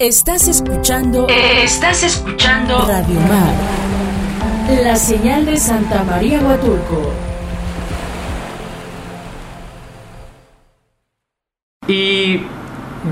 [0.00, 1.28] Estás escuchando.
[1.28, 2.84] Estás escuchando.
[2.84, 4.82] Radio Mar.
[4.82, 7.12] La señal de Santa María Huatulco.
[11.86, 12.42] Y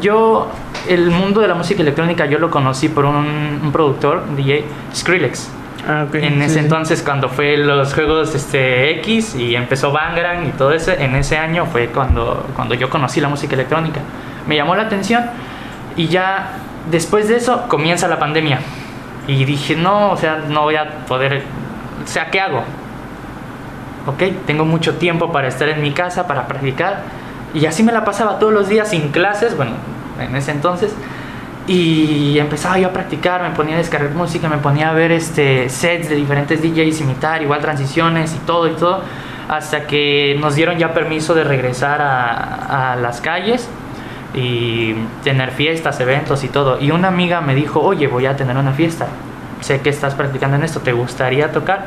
[0.00, 0.50] yo,
[0.88, 5.50] el mundo de la música electrónica, yo lo conocí por un, un productor, DJ Skrillex.
[5.86, 6.16] Ah, ok.
[6.16, 6.58] En sí, ese sí.
[6.58, 11.38] entonces, cuando fue los juegos este, X y empezó Bangarang y todo eso, en ese
[11.38, 14.00] año fue cuando, cuando yo conocí la música electrónica.
[14.48, 15.30] Me llamó la atención
[15.96, 18.60] y ya después de eso comienza la pandemia.
[19.26, 21.42] Y dije, no, o sea, no voy a poder,
[22.02, 22.64] o sea, ¿qué hago?
[24.06, 27.02] Ok, tengo mucho tiempo para estar en mi casa, para practicar.
[27.54, 29.72] Y así me la pasaba todos los días sin clases, bueno,
[30.18, 30.92] en ese entonces.
[31.68, 35.68] Y empezaba yo a practicar, me ponía a descargar música, me ponía a ver este,
[35.68, 39.02] sets de diferentes DJs, imitar, igual transiciones y todo y todo,
[39.48, 43.68] hasta que nos dieron ya permiso de regresar a, a las calles
[44.34, 46.80] y tener fiestas, eventos y todo.
[46.80, 49.06] Y una amiga me dijo, oye, voy a tener una fiesta,
[49.60, 51.86] sé que estás practicando en esto, ¿te gustaría tocar?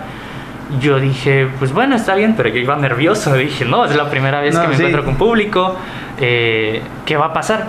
[0.80, 4.42] Yo dije, pues bueno, está bien, pero yo iba nervioso, dije, no, es la primera
[4.42, 4.82] vez No, que me sí.
[4.82, 5.76] encuentro con público,
[6.20, 7.68] eh, ¿qué va a pasar?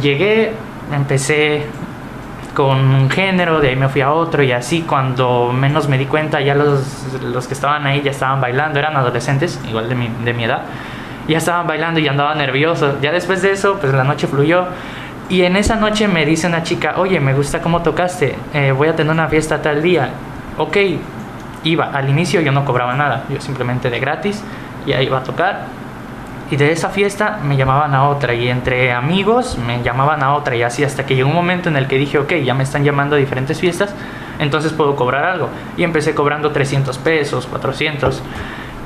[0.00, 0.52] Llegué,
[0.94, 1.66] empecé
[2.54, 6.06] con un género, de ahí me fui a otro y así cuando menos me di
[6.06, 10.08] cuenta ya los, los que estaban ahí ya estaban bailando, eran adolescentes, igual de mi,
[10.24, 10.62] de mi edad,
[11.28, 12.98] ya estaban bailando y andaba nervioso.
[13.00, 14.66] Ya después de eso, pues la noche fluyó
[15.28, 18.88] y en esa noche me dice una chica, oye, me gusta cómo tocaste, eh, voy
[18.88, 20.10] a tener una fiesta tal día.
[20.56, 20.76] Ok,
[21.64, 24.42] iba, al inicio yo no cobraba nada, yo simplemente de gratis,
[24.86, 25.66] ya iba a tocar
[26.50, 30.56] y de esa fiesta me llamaban a otra y entre amigos me llamaban a otra
[30.56, 32.84] y así hasta que llegó un momento en el que dije, ok, ya me están
[32.84, 33.94] llamando a diferentes fiestas,
[34.38, 35.50] entonces puedo cobrar algo.
[35.76, 38.22] Y empecé cobrando 300 pesos, 400.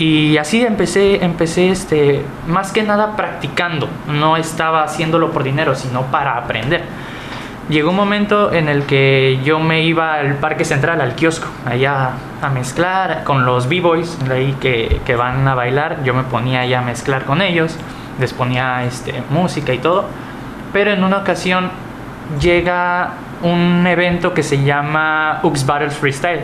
[0.04, 3.88] Y así empecé, empecé este, más que nada practicando.
[4.08, 6.82] No estaba haciéndolo por dinero, sino para aprender.
[7.68, 12.14] Llegó un momento en el que yo me iba al parque central, al kiosco, allá
[12.42, 16.02] a mezclar con los b-boys ahí que, que van a bailar.
[16.02, 17.78] Yo me ponía allá a mezclar con ellos,
[18.18, 20.06] les ponía este, música y todo.
[20.72, 21.70] Pero en una ocasión
[22.40, 23.10] llega
[23.42, 26.40] un evento que se llama Ux Battle Freestyle.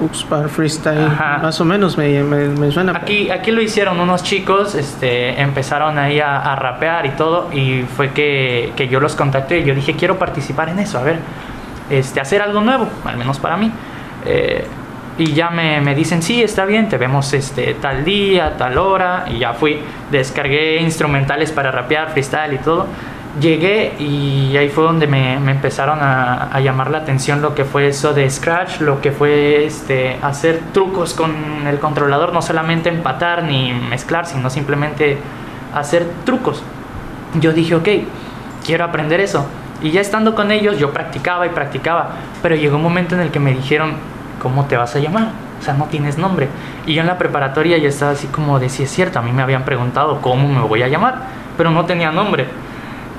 [0.00, 1.04] Ups, para freestyle.
[1.04, 1.38] Ajá.
[1.42, 2.92] Más o menos me, me, me suena.
[2.96, 7.82] Aquí, aquí lo hicieron unos chicos, este, empezaron ahí a, a rapear y todo, y
[7.82, 11.18] fue que, que yo los contacté y yo dije, quiero participar en eso, a ver,
[11.90, 13.70] este, hacer algo nuevo, al menos para mí.
[14.24, 14.66] Eh,
[15.18, 19.26] y ya me, me dicen, sí, está bien, te vemos este, tal día, tal hora,
[19.28, 19.78] y ya fui,
[20.10, 22.86] descargué instrumentales para rapear, freestyle y todo.
[23.38, 27.64] Llegué y ahí fue donde me, me empezaron a, a llamar la atención lo que
[27.64, 31.32] fue eso de Scratch, lo que fue este, hacer trucos con
[31.64, 35.16] el controlador, no solamente empatar ni mezclar, sino simplemente
[35.72, 36.62] hacer trucos.
[37.40, 37.88] Yo dije, ok,
[38.64, 39.46] quiero aprender eso.
[39.82, 42.10] Y ya estando con ellos, yo practicaba y practicaba,
[42.42, 43.94] pero llegó un momento en el que me dijeron,
[44.42, 45.28] ¿cómo te vas a llamar?
[45.58, 46.48] O sea, no tienes nombre.
[46.86, 49.32] Y yo en la preparatoria ya estaba así como de si es cierto, a mí
[49.32, 51.22] me habían preguntado cómo me voy a llamar,
[51.56, 52.46] pero no tenía nombre.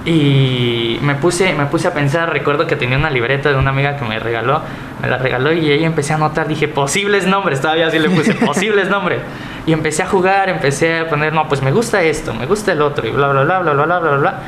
[0.03, 3.97] Y me puse, me puse a pensar, recuerdo que tenía una libreta de una amiga
[3.97, 4.61] que me regaló,
[5.01, 8.33] me la regaló y ahí empecé a anotar, dije posibles nombres, todavía así le puse
[8.45, 9.19] posibles nombres.
[9.67, 12.81] Y empecé a jugar, empecé a poner, no, pues me gusta esto, me gusta el
[12.81, 14.39] otro y bla, bla, bla, bla, bla, bla, bla, bla.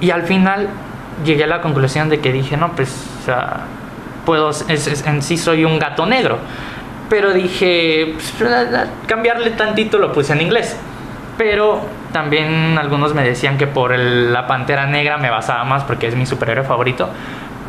[0.00, 0.68] Y al final
[1.24, 3.60] llegué a la conclusión de que dije, no, pues, o sea,
[4.26, 6.38] puedo, es- es- en sí soy un gato negro.
[7.08, 8.34] Pero dije, pues,
[9.06, 10.76] cambiarle tantito lo puse en inglés.
[11.38, 11.82] Pero
[12.12, 16.16] también algunos me decían que por el- la pantera negra me basaba más porque es
[16.16, 17.08] mi superhéroe favorito.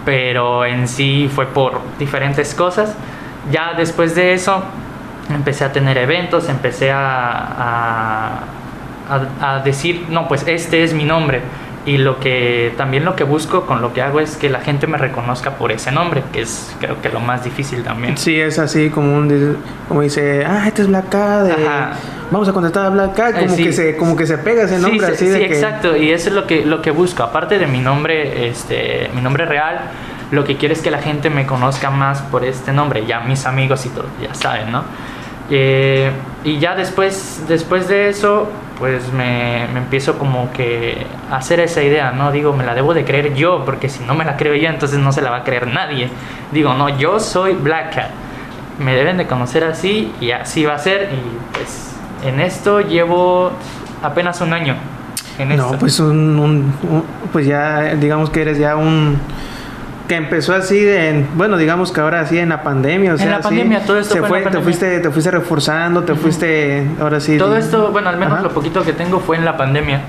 [0.05, 2.95] Pero en sí fue por diferentes cosas.
[3.51, 4.63] Ya después de eso
[5.29, 8.39] empecé a tener eventos, empecé a,
[9.41, 11.41] a, decir, no, pues este es mi nombre.
[11.89, 14.85] Y lo que también lo que busco con lo que hago es que la gente
[14.85, 18.16] me reconozca por ese nombre, que es creo que lo más difícil también.
[18.16, 19.57] Sí, es así como un
[19.88, 21.55] como dice, ah, este es Black Cat, de-
[22.29, 23.63] vamos a contratar a Black Cat, como sí.
[23.63, 25.97] que se como que se pega ese nombre sí, así sí, de sí, que exacto,
[25.97, 27.23] y eso es lo que, lo que busco.
[27.23, 29.79] Aparte de mi nombre, este, mi nombre real,
[30.31, 33.03] lo que quiero es que la gente me conozca más por este nombre.
[33.07, 34.83] Ya mis amigos y todo, ya saben, ¿no?
[35.50, 36.12] Eh,
[36.44, 38.47] y ya después, después de eso,
[38.77, 42.31] pues me, me empiezo como que a hacer esa idea, ¿no?
[42.31, 45.00] Digo, me la debo de creer yo, porque si no me la creo yo, entonces
[45.00, 46.09] no se la va a creer nadie.
[46.51, 48.09] Digo, no, yo soy Black Cat.
[48.80, 51.09] Me deben de conocer así y así va a ser.
[51.12, 51.94] Y pues
[52.25, 53.51] en esto llevo
[54.01, 54.75] apenas un año.
[55.38, 55.77] En No, esto.
[55.80, 57.03] pues un, un- un-
[57.33, 59.18] pues ya digamos que eres ya un
[60.09, 63.38] que empezó así de, bueno, digamos que ahora sí en la pandemia, o sea, la
[63.38, 66.15] sí, pandemia, todo esto se fue en fue, la te fuiste, te fuiste reforzando, te
[66.15, 67.38] fuiste, ahora sí.
[67.38, 68.41] Todo esto, bueno, al menos Ajá.
[68.41, 70.01] lo poquito que tengo fue en la pandemia.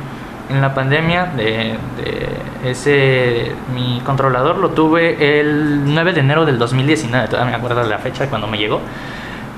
[0.48, 6.58] en la pandemia de, de ese mi controlador lo tuve el 9 de enero del
[6.58, 8.80] 2019, todavía me acuerdo de la fecha cuando me llegó.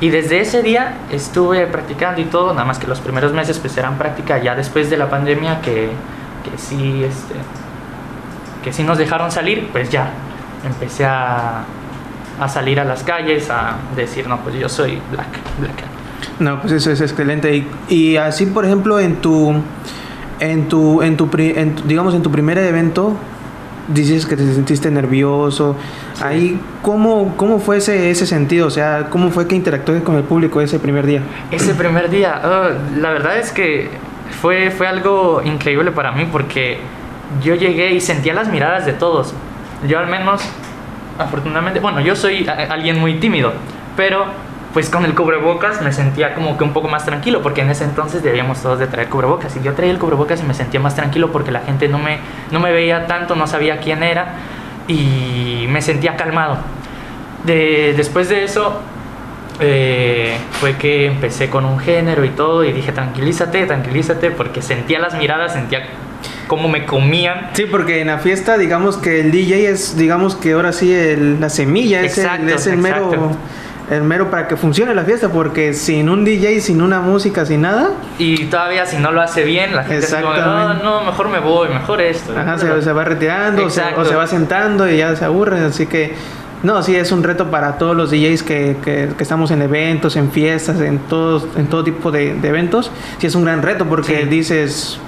[0.01, 3.77] Y desde ese día estuve practicando y todo, nada más que los primeros meses pues
[3.77, 5.91] eran práctica ya después de la pandemia que,
[6.43, 7.35] que sí este
[8.65, 10.11] que sí nos dejaron salir, pues ya
[10.65, 11.65] empecé a,
[12.41, 15.29] a salir a las calles a decir, no, pues yo soy Black,
[15.61, 15.85] Black.
[16.39, 17.55] No, pues eso es excelente.
[17.55, 19.55] Y, y así, por ejemplo, en tu,
[20.41, 23.17] en tu, en tu, en digamos, en tu primer evento,
[23.89, 25.77] dices que te sentiste nervioso.
[26.21, 28.67] Ahí, ¿cómo, cómo fue ese, ese sentido?
[28.67, 31.23] O sea, ¿cómo fue que interactuaste con el público ese primer día?
[31.51, 33.91] Ese primer día, oh, la verdad es que
[34.41, 36.79] fue, fue algo increíble para mí porque
[37.43, 39.35] yo llegué y sentía las miradas de todos.
[39.87, 40.43] Yo al menos,
[41.19, 43.53] afortunadamente, bueno, yo soy alguien muy tímido,
[43.97, 44.27] pero
[44.73, 47.85] pues con el cubrebocas me sentía como que un poco más tranquilo porque en ese
[47.85, 50.95] entonces debíamos todos de traer cubrebocas y yo traía el cubrebocas y me sentía más
[50.95, 52.19] tranquilo porque la gente no me,
[52.51, 54.35] no me veía tanto, no sabía quién era
[54.89, 56.57] y me sentía calmado.
[57.45, 58.81] De, después de eso,
[59.61, 64.99] eh, fue que empecé con un género y todo y dije tranquilízate, tranquilízate porque sentía
[64.99, 65.87] las miradas, sentía
[66.53, 67.49] cómo me comían.
[67.55, 71.41] Sí, porque en la fiesta, digamos que el DJ es, digamos que ahora sí, el-
[71.41, 73.11] la semilla, es, el, Exacto, es el mero...
[73.91, 77.63] El mero para que funcione la fiesta, porque sin un DJ, sin una música, sin
[77.63, 80.85] nada, Y todavía si no lo hace bien, la gente como, Exactamente.
[80.85, 82.33] no, no, mejor me voy, mejor esto.
[82.39, 85.65] Ajá, se, se va retirando o se, o se va sentando y ya se aburren.
[85.65, 86.15] Así que,
[86.63, 90.17] no, sí, es un reto para todos los DJs que, que- que estamos en eventos,
[90.17, 92.91] en fiestas, en, todos, en todo tipo de, de eventos.
[93.19, 94.29] Sí, es un gran reto porque Sí.
[94.29, 95.01] dices.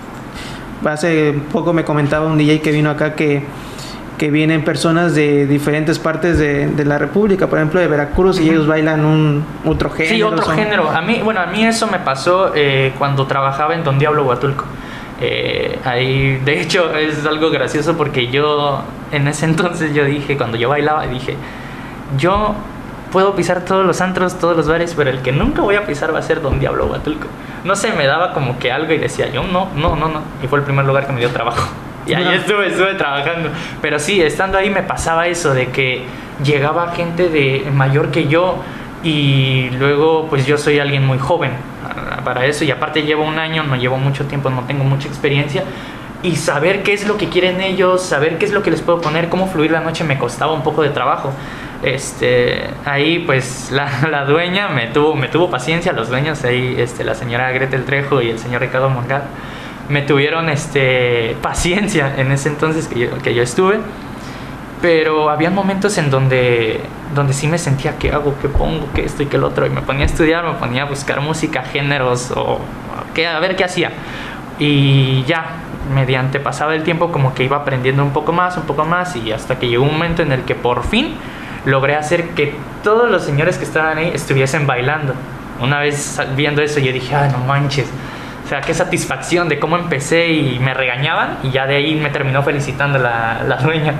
[0.84, 3.42] Hace poco me comentaba un DJ que vino acá que,
[4.18, 8.48] que vienen personas de diferentes partes de, de la República, por ejemplo de Veracruz, y
[8.50, 10.14] ellos bailan un otro género.
[10.14, 10.90] Sí, otro son- género.
[10.90, 14.64] A mí, bueno, a mí eso me pasó eh, cuando trabajaba en Don Diablo Huatulco.
[15.20, 18.82] Eh, ahí, de hecho, es algo gracioso porque yo,
[19.12, 21.34] en ese entonces, yo dije, cuando yo bailaba, dije,
[22.18, 22.54] yo
[23.10, 26.12] puedo pisar todos los antros, todos los bares, pero el que nunca voy a pisar
[26.14, 27.26] va a ser Don Diablo Huatulco.
[27.64, 30.20] No sé, me daba como que algo y decía, yo no, no, no, no.
[30.42, 31.68] Y fue el primer lugar que me dio trabajo.
[32.06, 32.32] Y ahí No.
[32.32, 33.48] estuve, estuve trabajando.
[33.80, 36.04] Pero sí, estando ahí me pasaba eso de que
[36.44, 38.58] llegaba gente de mayor que yo
[39.02, 41.52] y luego pues yo soy alguien muy joven
[41.82, 45.08] ah, para eso y aparte llevo un año, no llevo mucho tiempo, no tengo mucha
[45.08, 45.62] experiencia
[46.24, 49.00] y saber qué es lo que quieren ellos, saber qué es lo que les puedo
[49.00, 51.30] poner, cómo fluir la noche me costaba un poco de trabajo.
[51.82, 57.04] Este, ahí pues la, la dueña me tuvo, me tuvo paciencia, los dueños ahí, este,
[57.04, 59.22] la señora Gretel Trejo y el señor Ricardo Mongal
[59.90, 63.78] me tuvieron este, paciencia en ese entonces que yo, que yo estuve.
[64.80, 66.80] Pero había momentos en donde,
[67.14, 69.66] donde sí me sentía qué hago, qué pongo, qué esto y qué el otro.
[69.66, 72.60] Y me ponía a estudiar, me ponía a buscar música, géneros o
[73.14, 73.92] qué, a ver qué hacía.
[74.58, 75.56] Y ya,
[75.92, 79.16] mediante pasaba el tiempo como que iba aprendiendo un poco más, un poco más.
[79.16, 81.14] Y hasta que llegó un momento en el que por fin
[81.64, 85.14] logré hacer que todos los señores que estaban ahí estuviesen bailando.
[85.60, 87.86] Una vez viendo eso yo dije, ah, no manches.
[88.54, 92.44] Sea, qué satisfacción de cómo empecé y me regañaban y ya de ahí me terminó
[92.44, 93.94] felicitando la, la dueña.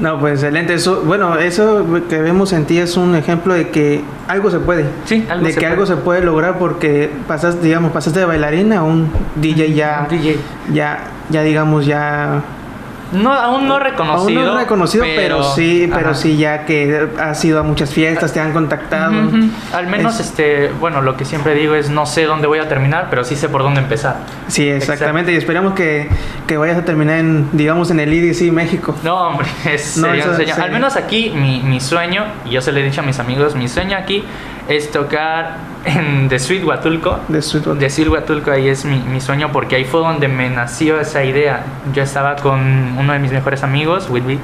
[0.00, 0.74] No, pues excelente.
[0.74, 4.84] Eso, bueno, eso que vemos en ti es un ejemplo de que algo se puede.
[5.04, 5.72] Sí, algo de se que puede.
[5.72, 10.38] algo se puede lograr porque pasas, digamos, pasaste de bailarina a un DJ ya, DJ.
[10.72, 11.00] ya,
[11.30, 12.40] ya digamos, ya
[13.12, 14.40] No, aún no reconocido.
[14.40, 16.14] aún no reconocido, pero, sí, pero ajá.
[16.18, 19.12] sí ya que has ido a muchas fiestas, te han contactado.
[19.72, 22.68] Al menos, Es- este, bueno, lo que siempre digo es no sé dónde voy a
[22.68, 24.16] terminar, pero sí sé por dónde empezar.
[24.48, 25.32] Sí, exactamente.
[25.32, 26.08] Y esperamos que,
[26.46, 28.94] que vayas a terminar en, digamos, en el IDC México.
[29.02, 30.54] No, hombre, es No, sería un sueño.
[30.60, 33.54] Al menos aquí, mi, mi sueño, y yo se lo he dicho a mis amigos,
[33.54, 34.24] mi sueño aquí
[34.68, 37.18] es tocar en The Sweet Huatulco.
[37.74, 41.24] De Sweet Huatulco, ahí es mi, mi sueño, porque ahí fue donde me nació esa
[41.24, 41.64] idea.
[41.94, 42.60] Yo estaba con
[42.98, 44.38] uno de mis mejores amigos, Whitby,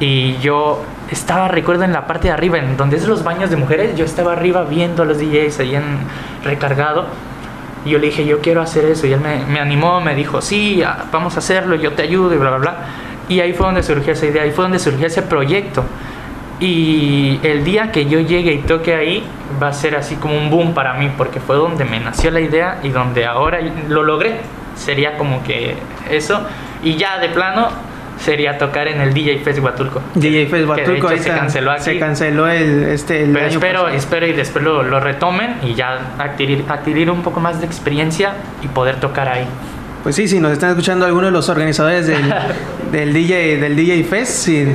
[0.00, 3.56] y yo estaba, recuerdo, en la parte de arriba, en donde es los baños de
[3.56, 5.84] mujeres, yo estaba arriba viendo a los DJs ahí en
[6.44, 7.06] recargado.
[7.86, 9.06] Y yo le dije, yo quiero hacer eso.
[9.06, 12.34] Y él me, me animó, me dijo, sí, ah, vamos a hacerlo, yo te ayudo
[12.34, 12.76] y bla, bla, bla.
[13.28, 15.84] Y ahí fue donde surgió esa idea, ahí fue donde surgió ese proyecto.
[16.60, 19.24] Y el día que yo llegue y toque ahí
[19.62, 22.40] va a ser así como un boom para mí, porque fue donde me nació la
[22.40, 24.36] idea y donde ahora lo logré.
[24.76, 25.76] Sería como que
[26.10, 26.40] eso.
[26.82, 27.68] Y ya de plano
[28.18, 30.00] sería tocar en el DJ Fest Huatulco.
[30.14, 31.82] DJ Fest Huatulco se canceló aquí.
[31.82, 33.96] Se canceló el, este, el Pero año espero, pasado.
[33.96, 38.34] espero y después lo, lo retomen y ya adquirir, adquirir un poco más de experiencia
[38.62, 39.46] y poder tocar ahí.
[40.02, 42.34] Pues sí, si nos están escuchando algunos de los organizadores del,
[42.92, 44.66] del DJ del DJ Fest, sí,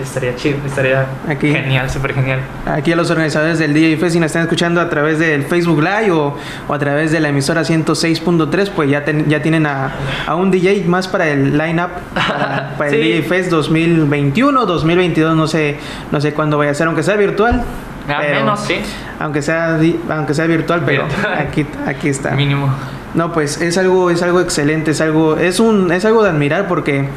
[0.00, 1.50] Estaría chido, estaría Aquí.
[1.50, 2.40] genial, súper genial.
[2.66, 5.78] aquí a los organizadores del DJ Fest, si nos están escuchando a través del Facebook
[5.82, 6.36] Live o,
[6.68, 9.92] o a través de la emisora 106.3, pues ya, ten- ya tienen a,
[10.26, 13.00] a un DJ más para el line-up, para, para el Sí.
[13.02, 15.76] DJ Fest 2021, 2022, no sé,
[16.12, 17.62] no sé cuándo vaya a ser, aunque sea virtual.
[18.08, 18.76] Al pero- menos, sí.
[19.18, 19.78] Aunque sea,
[20.10, 21.34] aunque sea virtual, pero Virtual.
[21.38, 22.32] aquí, aquí está.
[22.32, 22.68] Mínimo.
[23.16, 26.68] No, pues es algo, es algo excelente, es algo, es un, es algo de admirar
[26.68, 27.08] porque,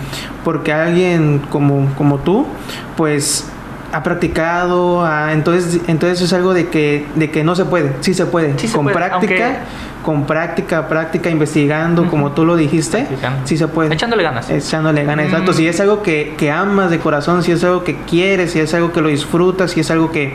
[0.44, 2.48] porque alguien como, como tú,
[2.98, 3.46] pues
[3.92, 8.14] ha practicado, ha- entonces, entonces es algo de que, de que no se puede, sí
[8.14, 9.60] se puede, Sí se con puede, práctica, aunque-
[10.04, 13.06] con práctica, práctica, investigando, como tú lo dijiste,
[13.44, 13.94] sí se puede.
[13.94, 14.50] Echándole ganas.
[14.50, 15.52] Echándole ganas, exacto.
[15.52, 15.56] Mm.
[15.56, 18.74] Si es algo que, que amas de corazón, si es algo que quieres, si es
[18.74, 20.34] algo que lo disfrutas, si es algo que,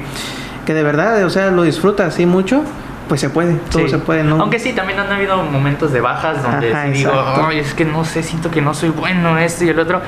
[0.67, 2.63] que de verdad, o sea, lo disfrutas así mucho,
[3.09, 3.91] pues se puede, todo Sí.
[3.91, 4.41] se puede, ¿no?
[4.41, 7.13] Aunque sí, también han habido momentos de bajas donde Ajá, sí digo.
[7.15, 10.01] "Ay, es que no sé, siento que no soy bueno esto y el otro.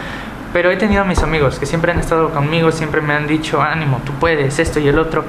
[0.53, 3.61] Pero he tenido a mis amigos que siempre han estado conmigo, siempre me han dicho,
[3.61, 5.25] ánimo, tú puedes, esto y el otro.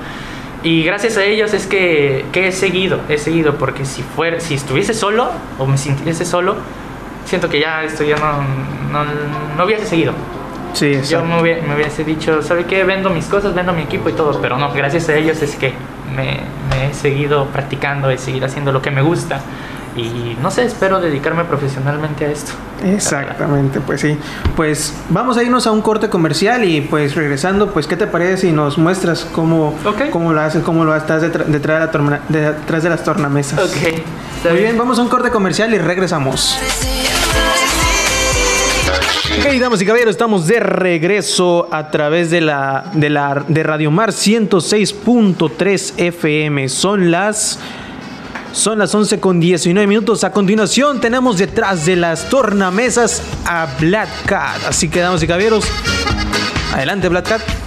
[0.64, 4.54] Y gracias a ellos es que, que he seguido, he seguido, porque si, fuera, si
[4.56, 6.56] estuviese solo o me sintiese solo,
[7.26, 8.42] siento que ya esto ya no,
[8.92, 9.04] no,
[9.58, 10.14] no hubiese seguido.
[10.74, 11.26] Sí, Yo exacto.
[11.28, 12.84] me, hubie- me hubiese dicho, ¿sabe qué?
[12.86, 15.74] Vendo mis cosas, vendo mi equipo y todo, pero no, gracias a ellos es que
[16.18, 19.40] me, me he seguido practicando, he seguido haciendo lo que me gusta
[19.96, 22.52] y no sé, espero dedicarme profesionalmente a esto.
[22.86, 24.16] Exactamente, pues sí.
[24.56, 28.38] Pues vamos a irnos a un corte comercial y pues regresando, pues ¿qué te parece
[28.38, 29.74] si nos muestras cómo,
[30.12, 33.60] cómo lo haces, cómo lo estás detrás de, la torna- detrás de las tornamesas?
[33.60, 36.60] Ok, Muy bien, vamos a un corte comercial y regresamos.
[39.40, 43.92] Ok, damas y caballeros, estamos de regreso a través de la de la de Radio
[43.92, 46.68] Mar 106.3 FM.
[46.70, 47.60] Son las
[48.52, 50.24] son las 11 con 19 minutos.
[50.24, 54.62] A continuación tenemos detrás de las tornamesas a Black Cat.
[54.68, 55.66] Así que, damas y caballeros,
[56.74, 57.67] adelante Black Cat.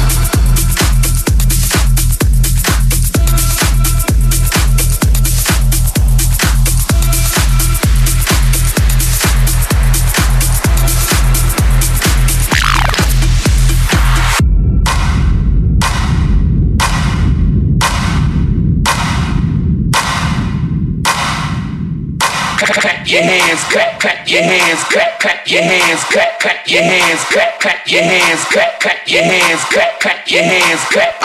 [23.11, 27.59] your hands, clap, clap your hands, clap, clap your hands, clap, clap your hands, clap,
[27.59, 31.21] clap your hands, clap, clap your hands, clap, clap your hands, clap.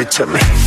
[0.00, 0.59] it to me.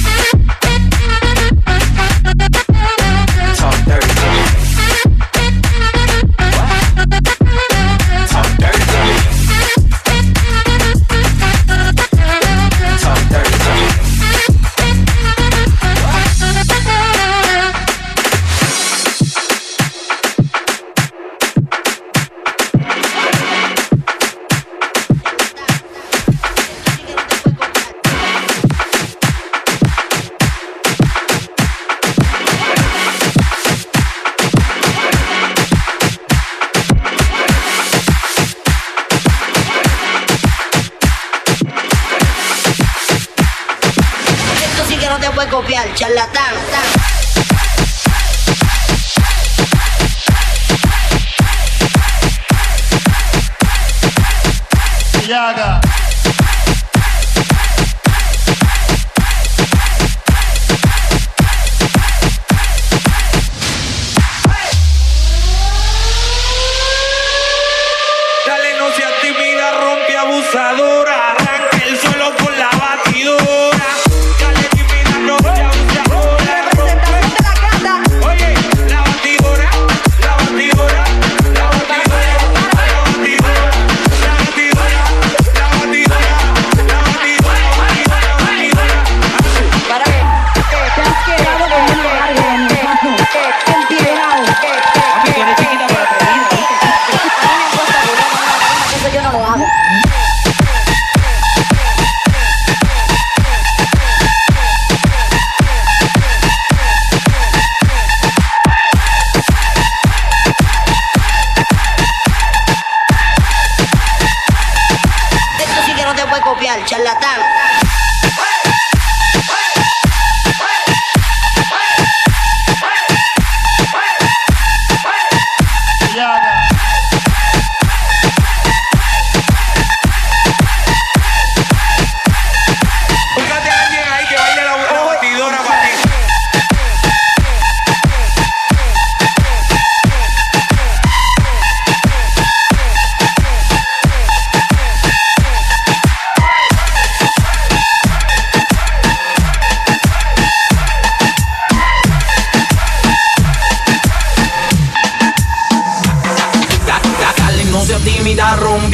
[45.95, 46.52] charlatán.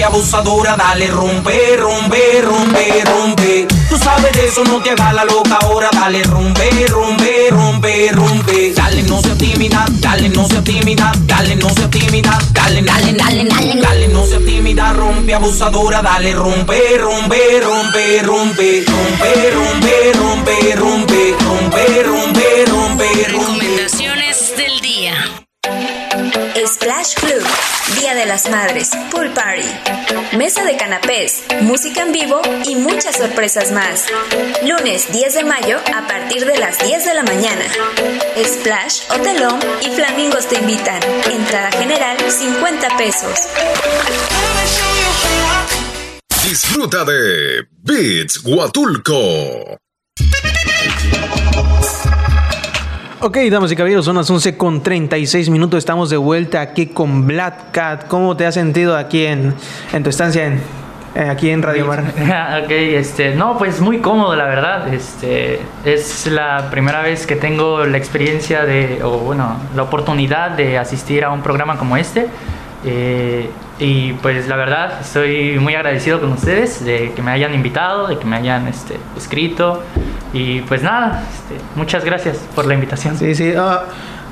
[0.09, 3.67] abusadora, dale rompe, rompe, rompe, rompe.
[3.89, 8.73] Tú sabes de eso, no te hagas la loca ahora, dale rompe, rompe, rompe, rompe.
[8.73, 13.43] Dale, no se tímida, dale, no se tímida, dale, no se tímida, dale, dale, dale,
[13.45, 20.75] dale, dale, no se tímida, rompe, abusadora, dale rompe, rompe, rompe, rompe, rompe, rompe, rompe,
[20.75, 23.68] rompe, rompe, rompe, rompe, rompe.
[27.03, 27.47] Splash Club,
[28.01, 33.71] Día de las Madres, Pool Party, Mesa de canapés, música en vivo y muchas sorpresas
[33.71, 34.07] más.
[34.65, 37.63] Lunes 10 de mayo a partir de las 10 de la mañana.
[38.43, 41.01] Splash, Hotelón y Flamingos te invitan.
[41.31, 43.47] Entrada general 50 pesos.
[46.43, 49.79] Disfruta de Beats Huatulco.
[53.21, 55.79] Ok, damas y caballeros, son las 11 con 36 minutos.
[55.79, 58.07] Estamos de vuelta aquí con Black Cat.
[58.07, 59.53] ¿Cómo te has sentido aquí en,
[59.91, 60.61] en tu estancia en,
[61.15, 62.01] eh, aquí en Radio Mar?
[62.63, 64.93] ok, este, no, pues muy cómodo, la verdad.
[64.93, 70.77] Este, es la primera vez que tengo la experiencia de, o bueno, la oportunidad de
[70.77, 72.27] asistir a un programa como este.
[72.85, 78.07] Eh, y pues la verdad, estoy muy agradecido con ustedes de que me hayan invitado,
[78.07, 79.83] de que me hayan este, escrito.
[80.33, 83.17] Y pues nada, este, muchas gracias por la invitación.
[83.17, 83.53] Sí, sí.
[83.57, 83.83] ah,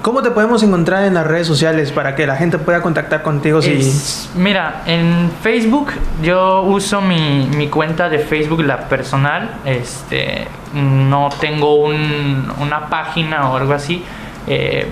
[0.02, 3.62] ¿Cómo te podemos encontrar en las redes sociales para que la gente pueda contactar contigo?
[3.62, 3.72] Si...
[3.72, 9.56] Es- mira, en Facebook yo uso mi, mi cuenta de Facebook, la personal.
[9.66, 14.04] Este, no tengo un- una página o algo así.
[14.46, 14.88] Eh,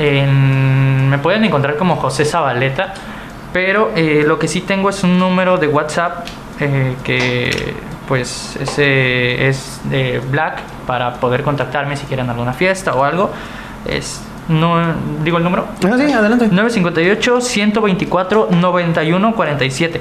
[0.00, 2.94] en- me pueden encontrar como José Zabaleta.
[3.52, 6.26] Pero eh, lo que sí tengo es un número de WhatsApp
[6.60, 7.74] eh, que
[8.06, 13.30] pues ese es de Black para poder contactarme si quieren alguna fiesta o algo.
[13.86, 14.80] Es no
[15.24, 15.64] digo el número.
[15.84, 16.48] Ah, sí, adelante.
[16.48, 20.00] 958 124 91 47.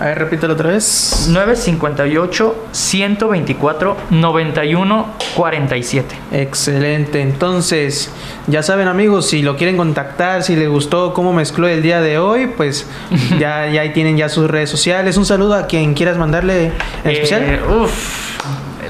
[0.00, 1.26] A ver, repítelo otra vez.
[1.30, 6.16] 958 124 91 47.
[6.32, 7.20] Excelente.
[7.20, 8.10] Entonces,
[8.46, 12.18] ya saben amigos, si lo quieren contactar, si les gustó cómo mezcló el día de
[12.18, 12.88] hoy, pues
[13.38, 15.16] ya, ya ahí tienen ya sus redes sociales.
[15.18, 16.72] Un saludo a quien quieras mandarle
[17.04, 17.42] en especial.
[17.42, 18.40] Eh, uf,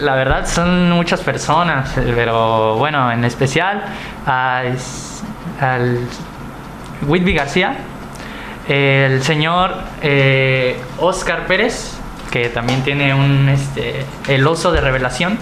[0.00, 3.82] la verdad son muchas personas, eh, pero bueno, en especial
[4.26, 5.22] a, es-
[5.60, 5.98] al
[7.06, 7.76] Whitby García,
[8.70, 11.94] el señor eh, Oscar Pérez,
[12.30, 15.38] que también tiene un este, el oso de revelación.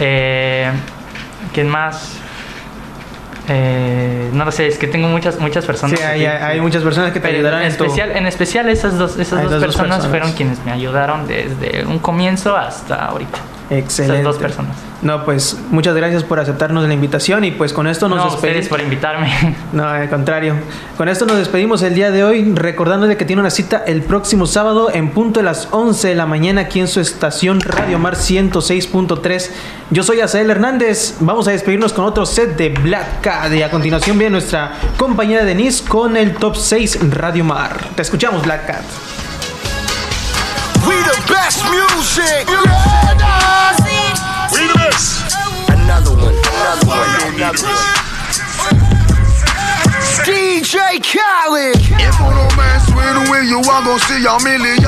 [0.00, 0.70] Eh,
[1.52, 2.18] ¿Quién más?
[3.48, 5.98] Eh, no lo sé, es que tengo muchas muchas personas.
[5.98, 8.96] Sí, hay, hay muchas personas que te Pero ayudarán en en especial, en especial esas
[8.98, 10.08] dos, esas dos esas dos personas, personas.
[10.08, 13.38] fueron quienes me ayudaron desde un comienzo hasta ahorita.
[13.70, 14.22] Excelente.
[14.22, 14.76] Dos personas.
[15.02, 18.68] No, pues muchas gracias por aceptarnos la invitación y pues con esto nos no, despedimos.
[18.68, 19.56] por invitarme.
[19.72, 20.54] No, al contrario.
[20.96, 24.46] Con esto nos despedimos el día de hoy, recordándole que tiene una cita el próximo
[24.46, 28.14] sábado en punto de las 11 de la mañana aquí en su estación Radio Mar
[28.14, 29.50] 106.3.
[29.90, 31.16] Yo soy Asael Hernández.
[31.20, 35.44] Vamos a despedirnos con otro set de Black Cat y a continuación viene nuestra compañera
[35.44, 37.76] Denise con el top 6 Radio Mar.
[37.94, 39.25] Te escuchamos, Black Cat.
[41.16, 42.44] We the best music.
[42.44, 42.60] We
[44.68, 45.32] the best.
[45.72, 47.96] Another one, another one, another one.
[50.28, 51.80] DJ Khaled.
[51.80, 54.84] If you no mess with we, you are gonna see a million.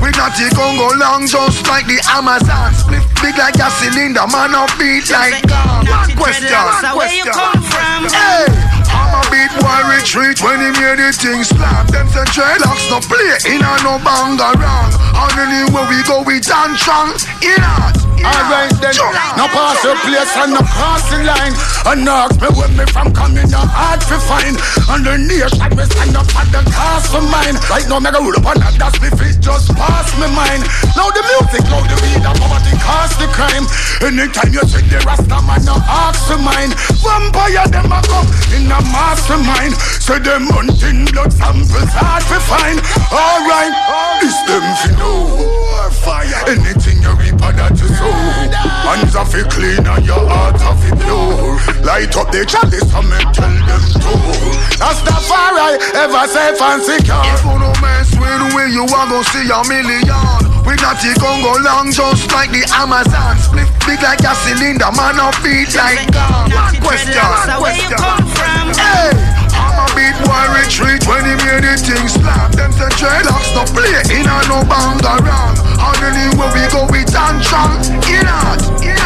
[0.00, 2.72] We not the Congo long, just like the Amazon.
[2.72, 5.84] Split big like a cylinder, man, up beat like gun.
[5.84, 8.08] One question, one where you come from?
[8.08, 8.48] Hey,
[8.90, 11.88] I'm a beat boy retreat when he made the things slap.
[11.88, 14.92] Them say dreadlocks no play in a no bang around.
[14.94, 17.12] And anywhere we go, we dance strong.
[17.42, 18.05] In art.
[18.26, 18.94] Alright then,
[19.38, 21.54] no pass the place and no cross the line.
[21.86, 24.58] And knock me with me from coming no hard to find.
[24.90, 27.54] Underneath, I me stand up at the cast for mine.
[27.70, 30.66] Right now, me go roll up on that, that's me fit just pass me mind.
[30.98, 33.64] Now the music, now the weed, the poverty cause the crime.
[34.02, 36.74] Anytime you see the Rasta man, no ask for mine.
[36.98, 39.78] Vampire them a come in a mastermind.
[40.02, 42.82] Say them hunting blood samples hard to find.
[43.14, 43.74] Alright,
[44.26, 45.62] it's them fi know.
[46.46, 48.15] Anything you reap of that you sow.
[48.86, 51.58] Hands off it clean and your heart off it pure.
[51.84, 54.14] Light up the chalice and me tell them to.
[54.78, 55.74] That's the far I
[56.06, 57.18] ever safe and secure.
[57.26, 60.06] If you no mess with we, you are gonna see a million.
[60.66, 63.38] We not the Congo long, just like the Amazon.
[63.38, 67.14] Split big like a cylinder, man, up beat like God One question,
[67.46, 67.98] So where you question.
[67.98, 68.66] come from?
[68.74, 69.10] Hey,
[69.86, 72.50] A beat boy retreat when he made the thing slap.
[72.52, 75.62] Them say dreadlocks no play in a no bang around.
[75.62, 77.78] And anywhere we go, we strong.
[78.10, 79.05] In out, in out,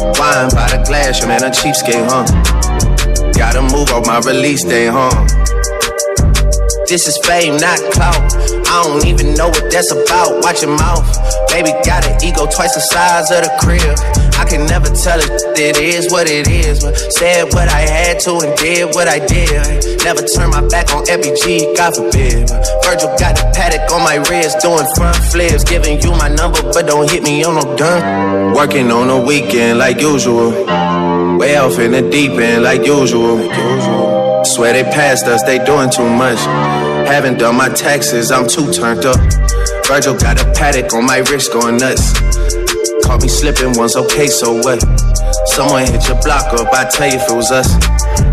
[0.00, 2.24] Wine by the glass, your man a cheapskate, huh?
[3.32, 5.10] Gotta move off my release day, huh?
[6.88, 8.59] This is fame, not clout.
[8.70, 10.46] I don't even know what that's about.
[10.46, 11.02] Watch your mouth.
[11.50, 13.98] Baby got an ego twice the size of the crib.
[14.38, 16.78] I can never tell it, it is what it is.
[16.78, 20.06] But said what I had to and did what I did.
[20.06, 22.46] Never turn my back on FBG, God forbid.
[22.86, 25.64] Virgil got the paddock on my wrist, doing front flips.
[25.64, 28.54] Giving you my number, but don't hit me on no done.
[28.54, 30.54] Working on the weekend like usual.
[31.42, 33.42] Way off in the deep end like usual.
[34.44, 36.38] Swear they passed us, they doing too much.
[37.10, 39.18] Haven't done my taxes, I'm too turned up.
[39.86, 42.14] Virgil got a paddock on my wrist going nuts.
[43.04, 44.80] Caught me slipping once, okay, so what?
[45.44, 47.68] Someone hit your block up, I tell you if it was us.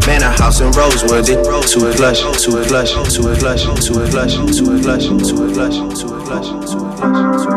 [0.06, 4.80] Man, a house in Rosewood, it too plush, too plush, too plush, too plush, too
[4.80, 7.57] plush, too plush, too plush, too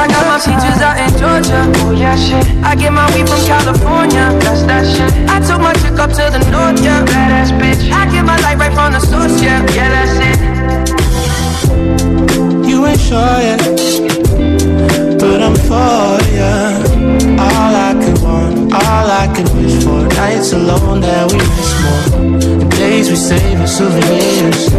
[0.00, 1.60] I got my peaches out in Georgia.
[1.84, 2.46] Oh yeah, shit.
[2.64, 4.32] I get my weed from California.
[4.40, 5.12] That's that shit.
[5.28, 7.04] I took my chick up to the north, yeah.
[7.04, 7.92] Badass bitch.
[7.92, 9.60] I get my light right from the source, yeah.
[9.76, 10.38] Yeah, that's it.
[12.66, 13.60] You ain't sure yet,
[15.20, 16.80] but I'm for ya.
[17.36, 20.00] All I could want, all I could wish for.
[20.16, 21.99] Nights alone that we miss more.
[23.10, 24.70] We save as souvenirs.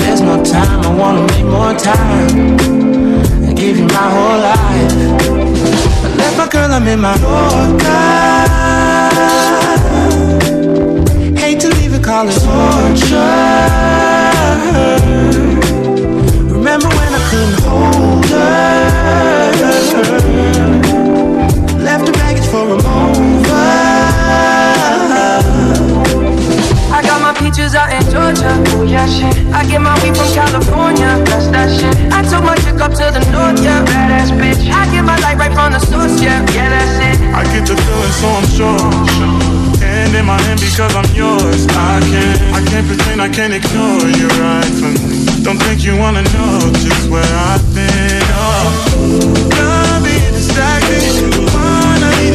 [0.00, 2.58] There's no time, I wanna make more time
[3.44, 4.94] and give you my whole life.
[6.02, 8.16] I left my girl, I'm in my Yorker.
[11.38, 13.36] Hate to leave it, call it torture.
[16.56, 18.86] Remember when I couldn't hold her?
[21.84, 22.85] Left the baggage for a
[28.26, 28.58] Georgia.
[28.86, 29.34] Yeah, shit.
[29.54, 31.22] I get my weed from California.
[31.26, 31.94] That's that shit.
[32.10, 33.84] I took my chick up to the north, yeah.
[33.86, 34.66] Badass bitch.
[34.66, 37.16] I get my light right from the source, yeah, yeah, that's it.
[37.30, 38.90] I get the feeling, so I'm sure.
[39.78, 41.66] Hand in my hand because I'm yours.
[41.70, 45.22] I can't, I can't pretend, I can't ignore you right from me.
[45.46, 48.26] Don't think you wanna know just where I've been.
[48.34, 48.74] Oh,
[49.54, 51.14] love being distracted.
[51.54, 52.34] One I need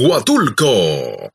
[0.00, 1.30] Huatulco.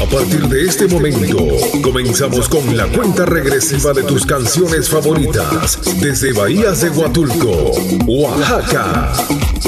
[0.00, 1.36] A partir de este momento,
[1.82, 7.72] comenzamos con la cuenta regresiva de tus canciones favoritas desde Bahías de Huatulco,
[8.06, 9.12] Oaxaca.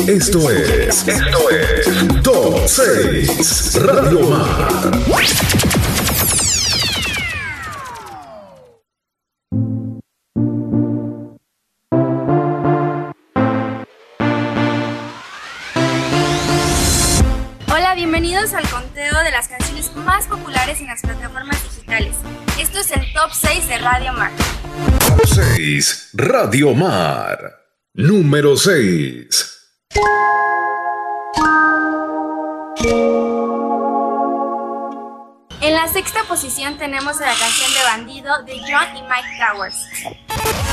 [0.07, 5.84] Esto es, esto es Top 6 Radio Mar.
[26.37, 27.39] Radio Mar.
[27.95, 29.55] Número 6.
[35.61, 39.76] En la sexta posición tenemos a la canción de Bandido de John y Mike Towers.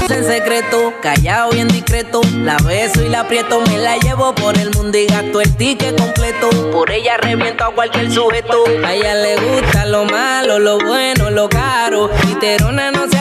[0.10, 2.22] En secreto, callado bien discreto.
[2.38, 5.96] La beso y la aprieto, me la llevo por el mundo y gasto el ticket
[5.96, 6.50] completo.
[6.72, 8.64] Por ella reviento a cualquier sujeto.
[8.84, 12.10] A ella le gusta lo malo, lo bueno, lo caro.
[12.28, 13.21] Literona no se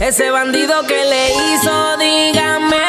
[0.00, 2.85] Ese bandido que le hizo, dígame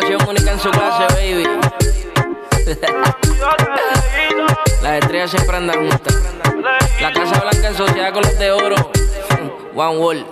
[0.00, 1.44] combinación única en su clase, baby.
[4.82, 6.14] Las estrellas siempre andan juntas.
[7.00, 8.76] La Casa Blanca en sociedad con los de oro.
[9.74, 10.24] One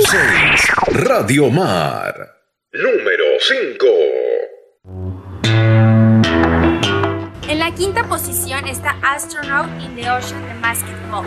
[0.00, 0.72] 6
[1.04, 2.14] Radio Mar.
[2.72, 3.86] Número 5.
[7.48, 11.26] En la quinta posición está Astronaut in the Ocean de Basketball.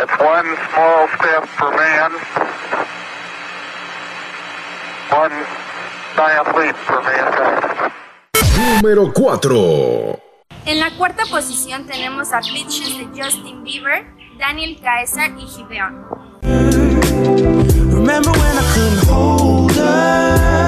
[0.00, 2.12] It's one small step for man,
[5.10, 5.32] one
[6.14, 7.92] giant leap for mankind.
[8.56, 10.18] Número 4.
[10.66, 14.06] En la cuarta posición tenemos a Bitches de Justin Bieber,
[14.38, 16.06] Daniel Caesar y Gideon.
[17.90, 20.67] Remember when I couldn't hold her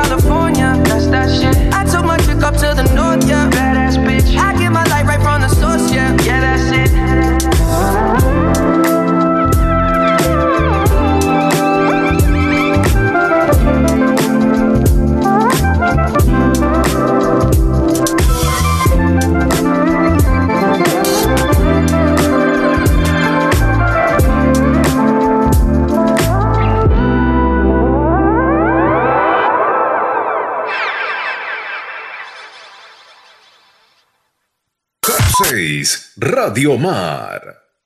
[36.23, 37.41] Radio Mar.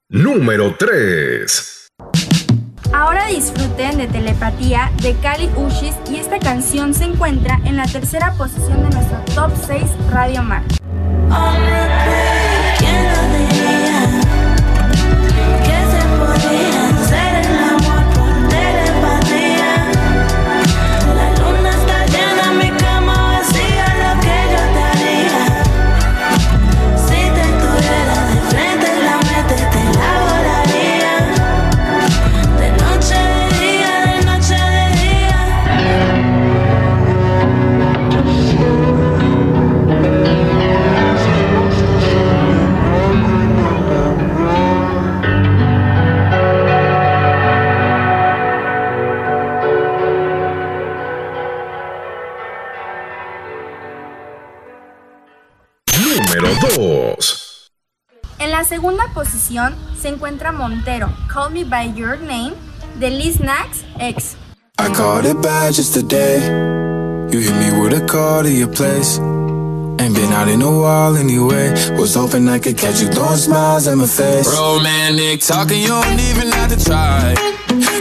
[0.10, 1.88] Número 3.
[2.92, 8.34] Ahora disfruten de Telepatía de Cali Ushis y esta canción se encuentra en la tercera
[8.34, 10.64] posición de nuestro Top 6 Radio Mar.
[58.86, 62.54] Segunda posición se encuentra Montero, Call Me By Your Name,
[63.00, 64.36] de Liz Nax X.
[64.78, 66.38] I caught it bad just today.
[67.32, 69.18] You hit me with a call to your place.
[69.98, 71.72] Ain't been out in a while anyway.
[71.98, 74.54] Was hoping I could catch you throwing smiles in my face.
[74.54, 77.34] Romantic talking, you don't even have to try.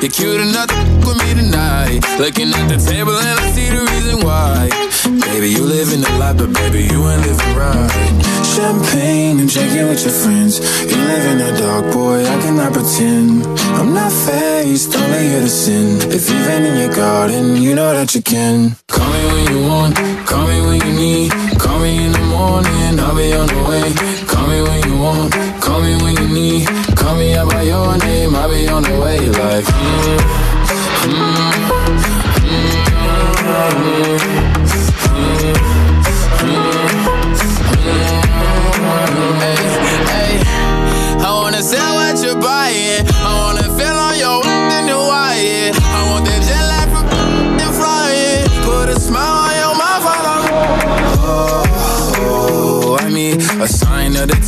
[0.02, 2.04] You're cute enough to f- with me tonight.
[2.18, 4.83] Looking at the table and I see the reason why.
[5.04, 7.90] Baby, you living the life, but baby, you ain't living right.
[8.56, 10.60] Champagne and drinking with your friends.
[10.88, 13.44] You live in the dark, boy, I cannot pretend.
[13.76, 16.00] I'm not faced, only here to sin.
[16.10, 18.76] If you've been in your garden, you know that you can.
[18.88, 21.32] Call me when you want, call me when you need.
[21.58, 23.92] Call me in the morning, I'll be on the way.
[24.26, 26.66] Call me when you want, call me when you need.
[26.96, 29.20] Call me out by your name, I'll be on the way.
[29.20, 30.18] Like, mm,
[31.12, 31.74] mm,
[33.54, 34.63] Hey,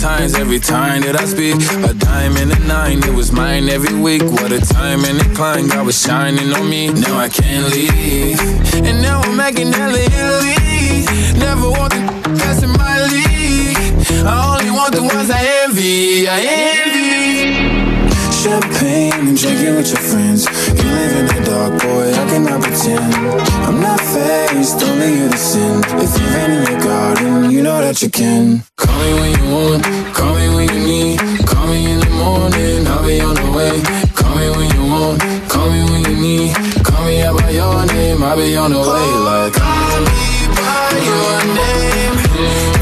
[0.07, 1.59] times every time that I speak.
[1.91, 4.23] A dime and a nine, it was mine every week.
[4.23, 6.83] What a time and a climb, God was shining on me.
[7.05, 8.39] Now I can't leave.
[8.89, 10.59] And now I'm making hella Italy.
[11.47, 12.03] Never want the
[12.39, 13.79] that's in my league.
[14.33, 16.29] I only want the ones I envy.
[16.29, 16.96] I envy.
[18.47, 20.47] Champagne and drinking with your friends.
[20.79, 23.13] You live in the dark, boy, I cannot pretend.
[23.67, 25.83] I'm not faced, only here to sin.
[25.99, 28.63] If you've been in your garden, you know that you can.
[28.77, 29.83] Call me when you want,
[30.15, 31.19] call me when you need.
[31.45, 33.83] Call me in the morning, I'll be on the way.
[34.15, 35.19] Call me when you want,
[35.51, 36.55] call me when you need.
[36.87, 39.09] Call me out by your name, I'll be on the way.
[39.27, 40.23] Like, call me
[40.55, 42.76] by your name.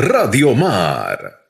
[0.00, 1.40] Radio Mar.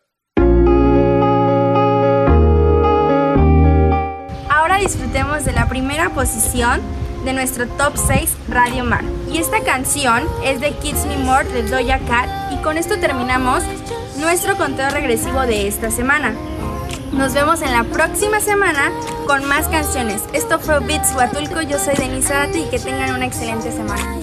[4.48, 6.80] Ahora disfrutemos de la primera posición
[7.26, 9.04] de nuestro Top 6 Radio Mar.
[9.30, 12.30] Y esta canción es de Kids Me More de Doja Cat.
[12.50, 13.62] Y con esto terminamos
[14.16, 16.32] nuestro conteo regresivo de esta semana.
[17.12, 18.90] Nos vemos en la próxima semana
[19.26, 20.22] con más canciones.
[20.32, 24.18] Esto fue Beats Huatulco, yo soy Denise Zárate y que tengan una excelente semana.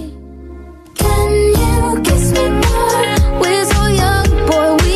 [4.73, 4.94] we